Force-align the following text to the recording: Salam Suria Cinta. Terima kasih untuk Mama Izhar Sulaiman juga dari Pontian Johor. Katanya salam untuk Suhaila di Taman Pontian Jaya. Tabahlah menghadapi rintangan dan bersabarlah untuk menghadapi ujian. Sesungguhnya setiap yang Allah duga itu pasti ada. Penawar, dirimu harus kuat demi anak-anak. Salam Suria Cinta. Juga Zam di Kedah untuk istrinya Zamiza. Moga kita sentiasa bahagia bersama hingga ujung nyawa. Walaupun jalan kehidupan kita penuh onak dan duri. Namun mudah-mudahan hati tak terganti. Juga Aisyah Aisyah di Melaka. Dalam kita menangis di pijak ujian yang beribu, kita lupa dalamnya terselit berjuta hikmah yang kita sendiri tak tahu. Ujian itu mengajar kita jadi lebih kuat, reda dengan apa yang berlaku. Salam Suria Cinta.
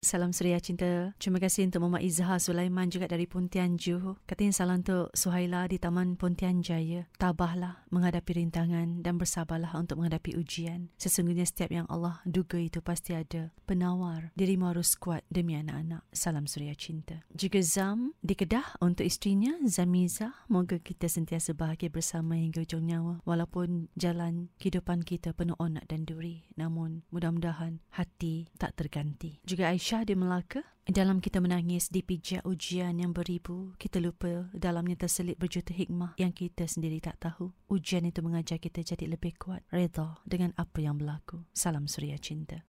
Salam 0.00 0.32
Suria 0.32 0.56
Cinta. 0.56 1.12
Terima 1.20 1.36
kasih 1.36 1.68
untuk 1.68 1.84
Mama 1.84 2.00
Izhar 2.00 2.40
Sulaiman 2.40 2.88
juga 2.88 3.04
dari 3.04 3.28
Pontian 3.28 3.76
Johor. 3.76 4.16
Katanya 4.24 4.56
salam 4.56 4.80
untuk 4.80 5.12
Suhaila 5.12 5.68
di 5.68 5.76
Taman 5.76 6.16
Pontian 6.16 6.64
Jaya. 6.64 7.04
Tabahlah 7.20 7.84
menghadapi 7.92 8.40
rintangan 8.40 9.04
dan 9.04 9.20
bersabarlah 9.20 9.76
untuk 9.76 10.00
menghadapi 10.00 10.40
ujian. 10.40 10.88
Sesungguhnya 10.96 11.44
setiap 11.44 11.68
yang 11.68 11.84
Allah 11.92 12.24
duga 12.24 12.56
itu 12.56 12.80
pasti 12.80 13.12
ada. 13.12 13.52
Penawar, 13.68 14.32
dirimu 14.40 14.72
harus 14.72 14.96
kuat 14.96 15.20
demi 15.28 15.52
anak-anak. 15.60 16.00
Salam 16.16 16.48
Suria 16.48 16.72
Cinta. 16.72 17.20
Juga 17.36 17.60
Zam 17.60 18.16
di 18.24 18.32
Kedah 18.32 18.80
untuk 18.80 19.04
istrinya 19.04 19.52
Zamiza. 19.68 20.32
Moga 20.48 20.80
kita 20.80 21.12
sentiasa 21.12 21.52
bahagia 21.52 21.92
bersama 21.92 22.40
hingga 22.40 22.64
ujung 22.64 22.88
nyawa. 22.88 23.20
Walaupun 23.28 23.92
jalan 24.00 24.48
kehidupan 24.56 25.04
kita 25.04 25.36
penuh 25.36 25.60
onak 25.60 25.84
dan 25.92 26.08
duri. 26.08 26.48
Namun 26.56 27.04
mudah-mudahan 27.12 27.84
hati 27.92 28.48
tak 28.56 28.80
terganti. 28.80 29.36
Juga 29.44 29.68
Aisyah 29.68 29.89
Aisyah 29.90 30.06
di 30.06 30.14
Melaka. 30.14 30.62
Dalam 30.86 31.18
kita 31.18 31.42
menangis 31.42 31.90
di 31.90 32.06
pijak 32.06 32.46
ujian 32.46 33.02
yang 33.02 33.10
beribu, 33.10 33.74
kita 33.74 33.98
lupa 33.98 34.46
dalamnya 34.54 34.94
terselit 34.94 35.34
berjuta 35.34 35.74
hikmah 35.74 36.14
yang 36.14 36.30
kita 36.30 36.62
sendiri 36.70 37.02
tak 37.02 37.18
tahu. 37.18 37.50
Ujian 37.66 38.06
itu 38.06 38.22
mengajar 38.22 38.62
kita 38.62 38.86
jadi 38.86 39.10
lebih 39.10 39.34
kuat, 39.34 39.66
reda 39.74 40.22
dengan 40.22 40.54
apa 40.54 40.78
yang 40.78 40.94
berlaku. 40.94 41.42
Salam 41.50 41.90
Suria 41.90 42.22
Cinta. 42.22 42.62